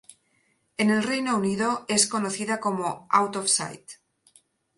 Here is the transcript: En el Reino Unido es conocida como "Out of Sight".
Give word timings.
En 0.77 0.89
el 0.89 1.03
Reino 1.03 1.37
Unido 1.37 1.85
es 1.87 2.07
conocida 2.07 2.59
como 2.59 3.05
"Out 3.11 3.35
of 3.35 3.47
Sight". 3.47 3.87